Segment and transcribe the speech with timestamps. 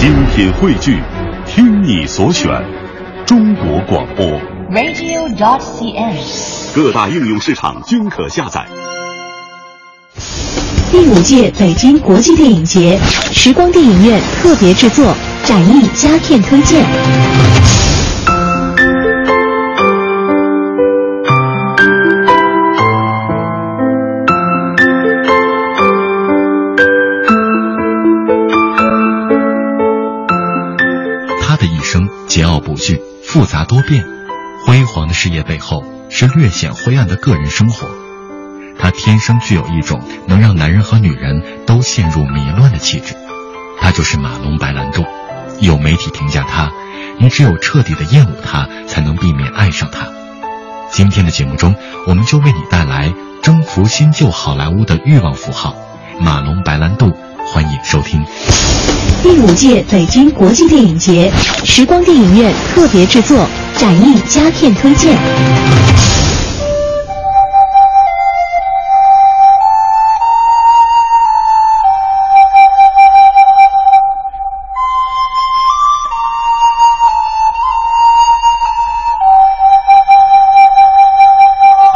[0.00, 0.98] 精品汇聚，
[1.44, 2.50] 听你所选，
[3.26, 4.24] 中国广播。
[4.70, 6.16] radio.dot.cn，。
[6.74, 8.66] 各大应用市场均可下载。
[10.90, 12.98] 第五届北京国际电影节，
[13.30, 16.82] 时光电影院特别制作，展映佳片推荐。
[33.32, 34.04] 复杂多变，
[34.66, 37.88] 辉煌的事业背后是略显灰暗的个人生活。
[38.76, 43.14] 他天生具有一种能让男人和女人都陷入迷乱的气质，
[43.80, 45.04] 他就是马龙白兰度。
[45.60, 46.72] 有媒体评价他
[47.22, 50.08] ：“你只有彻底的厌恶他，才能避免爱上他。”
[50.90, 51.76] 今天的节目中，
[52.08, 55.76] 我们就为你带来征服新旧好莱坞的欲望符号——
[56.18, 57.16] 马龙白兰度。
[57.52, 58.24] 欢迎收听。
[59.24, 61.28] 第五届北京国际电影节，
[61.64, 63.44] 时光电影院特别制作，
[63.76, 65.18] 展映佳片推荐。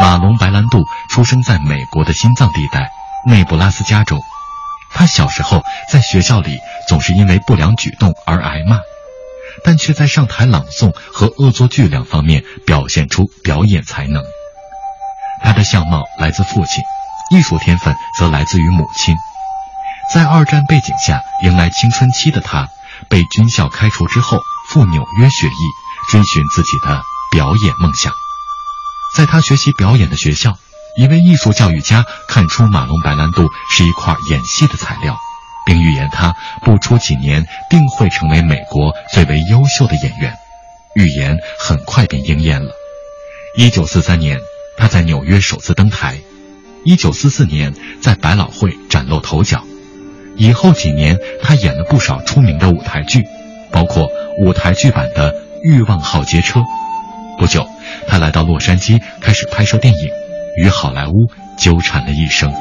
[0.00, 2.90] 马龙白兰度出生在美国的心脏地带
[3.24, 4.18] 内布拉斯加州。
[4.94, 8.78] 他小时候在学校里总是因为不良举动而挨骂，
[9.64, 14.22] 但却在上台朗诵和恶作剧两方面表现出表演才能。
[15.42, 16.82] 他的相貌来自父亲，
[17.30, 19.14] 艺术天分则来自于母亲。
[20.12, 22.68] 在二战背景下迎来青春期的他，
[23.08, 25.52] 被军校开除之后赴纽约学艺，
[26.10, 28.12] 追寻自己的表演梦想。
[29.16, 30.56] 在他学习表演的学校，
[30.96, 35.18] 一位艺术教育家看出马龙白兰度是一块演戏的材料，
[35.66, 40.32] 并预言他不出几年定会成为美国最为优秀的演员。
[40.94, 42.70] 预言很快便应验了。
[43.56, 44.38] 一九四三年，
[44.76, 46.14] 他在纽约首次登台；
[46.84, 49.64] 一九四四年，在百老汇崭露头角。
[50.36, 53.24] 以后几年，他演了不少出名的舞台剧，
[53.72, 55.32] 包括舞台剧版的
[55.64, 56.60] 《欲望号街车》。
[57.36, 57.68] 不久，
[58.06, 60.08] 他来到洛杉矶，开始拍摄电影，
[60.56, 61.28] 与好莱坞
[61.58, 62.52] 纠缠了一生。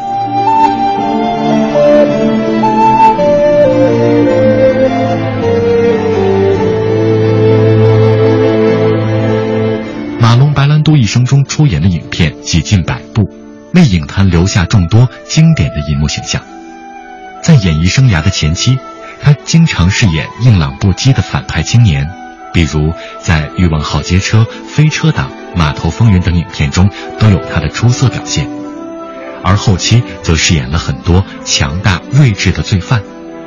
[10.19, 13.29] 马龙白兰度一生中出演的影片几近百部，
[13.73, 16.41] 为影坛留下众多经典的银幕形象。
[17.41, 18.77] 在演艺生涯的前期，
[19.21, 22.22] 他经常饰演硬朗不羁的反派青年。
[22.53, 28.47] 比如在《欲望号街车》《飞车党》《码头风云》等影片中都有他的出色表现，
[29.43, 33.01] 而后期则饰演了很多强大睿智的罪犯，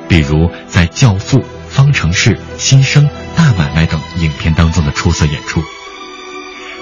[0.09, 3.05] 比如在《教父》《方程式》《新生》
[3.37, 5.63] 《大买卖》等影片当中的出色演出。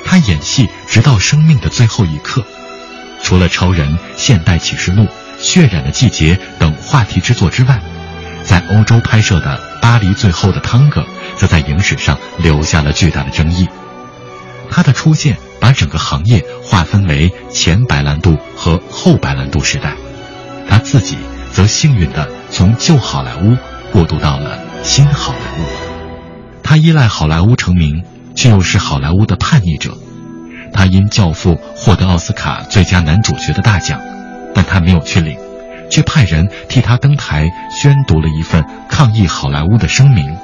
[0.06, 2.44] 他演戏直到生命的最后一刻，
[3.22, 5.02] 除了《超人》《现代启示录》
[5.38, 7.80] 《血染的季节》等话题之作之外，
[8.42, 11.00] 在欧洲拍摄的《巴黎最后的汤戈》。
[11.36, 13.68] 则在影史上留下了巨大的争议。
[14.70, 19.94] 他的出现把整个行业划分为前白兰度和后白兰度时代，
[20.68, 21.16] 他自己
[21.52, 23.56] 则幸运地从旧好莱坞
[23.92, 25.66] 过渡到了新好莱坞。
[26.62, 28.02] 他依赖好莱坞成名，
[28.34, 29.96] 却又是好莱坞的叛逆者。
[30.72, 34.00] 他因《教父》获得奥斯卡最佳男主角的大奖，
[34.54, 35.38] 但他没有去领，
[35.88, 40.36] 却派人替他登台宣读了一份抗议好莱坞的声明。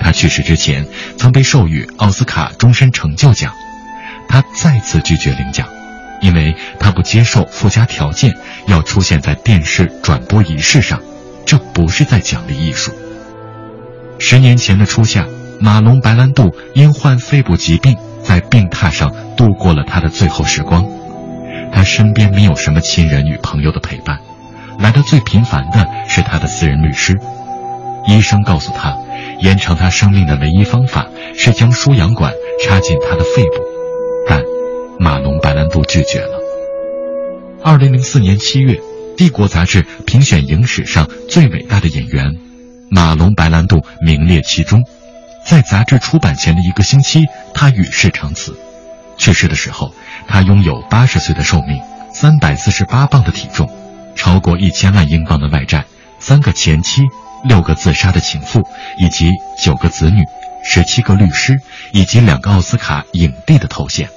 [0.00, 3.52] 他去世之前曾被授予奥斯卡终身成就奖，
[4.28, 5.68] 他再次拒绝领奖，
[6.20, 8.34] 因为他不接受附加条件
[8.66, 11.00] 要出现在电视转播仪式上，
[11.46, 12.92] 这不是在奖励艺术。
[14.18, 15.26] 十年前的初夏，
[15.60, 20.84] 马龙白兰度因患肺部疾病，在病榻上度过了他的最后时光。
[21.72, 24.18] 他身边没有什么亲人与朋友的陪伴，
[24.78, 27.18] 来的最频繁的是他的私人律师。
[28.06, 28.96] 医生告诉他。
[29.40, 33.64] 延长他生命的唯一方法是将输氧管插进他的肺部，
[34.28, 34.42] 但
[34.98, 36.38] 马龙白兰度拒绝了。
[37.62, 38.74] 二零零四年七月，
[39.16, 42.36] 《帝国》杂志评选影史上最伟大的演员，
[42.90, 44.84] 马龙白兰度名列其中。
[45.46, 47.24] 在杂志出版前的一个星期，
[47.54, 48.54] 他与世长辞。
[49.16, 49.94] 去世的时候，
[50.28, 51.80] 他拥有八十岁的寿命，
[52.12, 53.70] 三百四十八磅的体重，
[54.14, 55.86] 超过一千万英镑的外债，
[56.20, 57.02] 三个前妻。
[57.42, 58.68] 六个自杀的情妇，
[58.98, 60.26] 以及九个子女，
[60.62, 64.10] 十七个律师，以及两个奥斯卡影帝的头衔。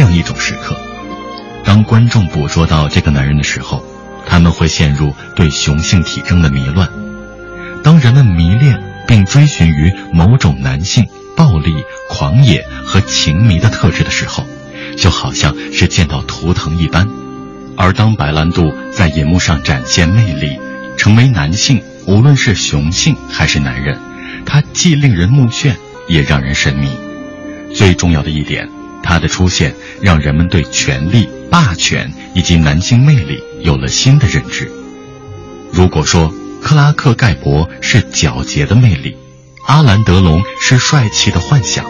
[0.00, 0.80] 这样一种时刻：
[1.62, 3.84] 当观众捕捉到这个男人的时候，
[4.24, 6.88] 他们会陷入对雄性体征的迷乱；
[7.82, 11.06] 当人们迷恋并追寻于某种男性
[11.36, 11.74] 暴力、
[12.08, 14.46] 狂野和情迷的特质的时候，
[14.96, 17.06] 就好像是见到图腾一般。
[17.76, 20.58] 而当白兰度在银幕上展现魅力，
[20.96, 24.00] 成为男性，无论是雄性还是男人，
[24.46, 25.74] 他既令人目眩，
[26.08, 26.88] 也让人神迷。
[27.74, 28.66] 最重要的一点，
[29.02, 34.70] 他的出现让人们对权力、霸权以及男性魅力有了新的认知。
[35.72, 36.32] 如果说
[36.62, 39.16] 克拉克盖博是皎洁的魅力，
[39.66, 41.84] 阿兰德龙是帅气的幻想，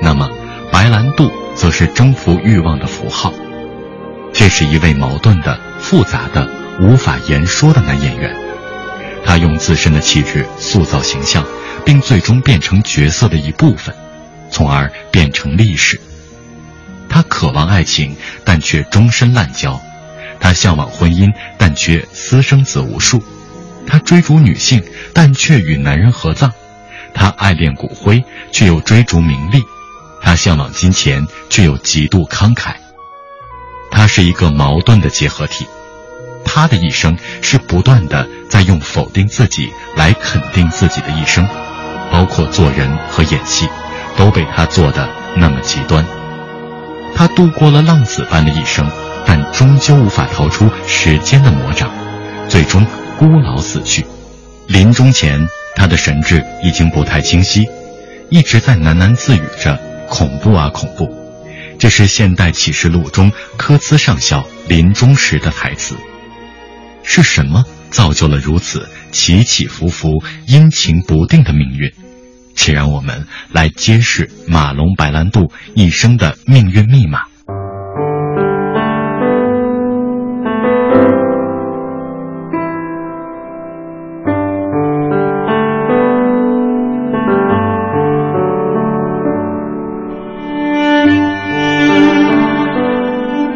[0.00, 0.30] 那么
[0.72, 3.32] 白兰度则是征服欲望的符号。
[4.32, 6.48] 这是一位矛盾的、复杂的、
[6.80, 8.36] 无法言说的男演员。
[9.24, 11.44] 他用自身的气质塑造形象，
[11.84, 13.94] 并最终变成角色的一部分。
[14.50, 16.00] 从而变成历史。
[17.08, 19.80] 他渴望爱情，但却终身滥交；
[20.40, 23.20] 他向往婚姻，但却私生子无数；
[23.86, 24.82] 他追逐女性，
[25.14, 26.50] 但却与男人合葬；
[27.14, 29.60] 他爱恋骨灰，却又追逐名利；
[30.22, 32.74] 他向往金钱，却又极度慷慨。
[33.90, 35.66] 他是一个矛盾的结合体。
[36.44, 41.46] 他的一生是不断的在用否定自己来肯定自己的一生，
[42.12, 43.68] 包括做人和演戏。
[44.16, 45.06] 都被他做的
[45.36, 46.02] 那么极端。
[47.14, 48.90] 他度过了浪子般的一生，
[49.26, 51.90] 但终究无法逃出时间的魔掌，
[52.48, 52.86] 最终
[53.18, 54.04] 孤老死去。
[54.66, 57.66] 临终前，他的神智已经不太清晰，
[58.30, 59.78] 一直在喃喃自语着
[60.10, 61.08] ：“恐怖啊，恐怖！”
[61.78, 65.94] 这是现代启示录中科兹上校临终时的台词。
[67.02, 70.08] 是什么造就了如此起起伏伏、
[70.46, 71.92] 阴晴不定的命运？
[72.66, 77.20] 且让我们来揭示马龙·白兰度一生的命运密码。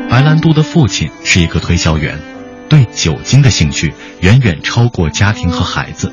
[0.09, 2.17] 白兰度的父亲是一个推销员，
[2.69, 6.13] 对酒精的兴趣远远超过家庭和孩子。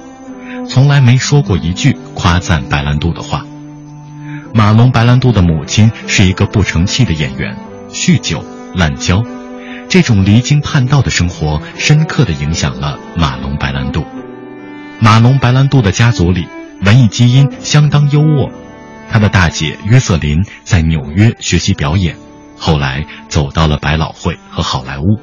[0.70, 3.46] 从来没说过一句夸赞白兰度的话。
[4.54, 7.58] 马龙·白兰度的母亲是一个不成器的演员，
[7.90, 8.44] 酗酒、
[8.74, 9.24] 滥交，
[9.88, 14.06] 这种离经叛道的生活深刻地影响了马龙·白兰度。
[15.00, 16.48] 马龙·白兰度的家族里，
[16.82, 18.50] 文艺基因相当优渥。
[19.10, 22.18] 他的大姐约瑟琳在纽约学习表演，
[22.58, 25.20] 后来走到了百老汇和好莱坞。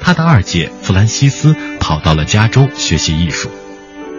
[0.00, 3.50] 他的二姐弗兰西斯跑到了加州学习艺术。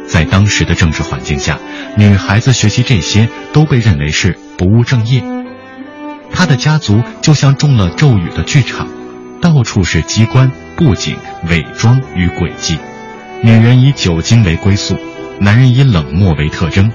[0.08, 1.60] 在当时的政治环境下，
[1.98, 5.24] 女孩子学习这些都被认为是不务正业。
[6.32, 8.88] 他的家族就像中了咒语的剧场，
[9.42, 11.16] 到处是机关、布景、
[11.50, 12.78] 伪装与诡计。
[13.42, 14.98] 女人以酒精为归宿，
[15.40, 16.92] 男人以冷漠为特征。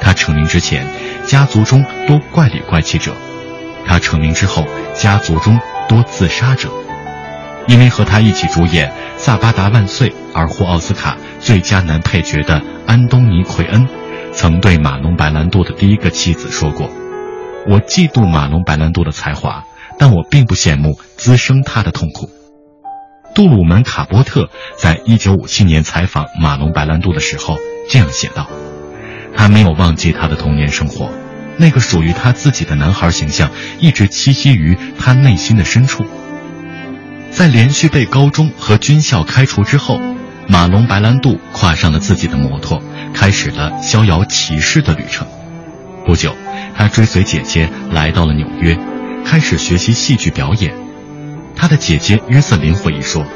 [0.00, 0.86] 他成名之前，
[1.24, 3.12] 家族中多怪里怪气者；
[3.86, 6.70] 他成名之后，家族中多自杀者。
[7.68, 11.16] 因为和他一起主演《萨巴达万岁》而获奥斯卡。
[11.40, 13.86] 最佳男配角的安东尼·奎恩，
[14.32, 16.90] 曾对马龙·白兰度的第一个妻子说过
[17.70, 19.62] ：“我嫉妒马龙·白兰度的才华，
[19.98, 22.28] 但我并不羡慕滋生他的痛苦。”
[23.36, 27.56] 杜鲁门·卡波特在一九五七年采访马龙·白兰度的时候
[27.88, 28.48] 这样写道
[29.36, 31.12] ：“他没有忘记他的童年生活，
[31.56, 36.04] 那个属于他自己的男孩形象一直栖息于他内心的深处。
[37.38, 40.00] 在连续被高中和军校开除之后。”
[40.50, 45.26] 马龙·白兰度跨上了自己的摩托，开始了逍遥骑士的旅程。
[46.06, 46.34] 不久，
[46.74, 48.76] 他追随姐姐来到了纽约，
[49.26, 50.74] 开始学习戏剧表演。
[51.54, 53.26] 他的姐姐约瑟琳回忆说：“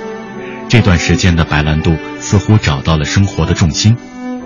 [0.70, 3.94] 这段时间的白兰度似乎找到了生活的重心，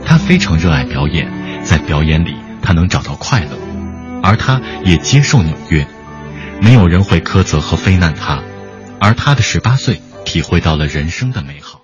[0.05, 1.31] 他非常热爱表演，
[1.63, 3.57] 在表演里他能找到快乐，
[4.25, 5.87] 而他也接受纽约，
[6.61, 8.43] 没有人会苛责和非难他，
[9.01, 11.81] 而他的十八岁体会到了人生的美好。”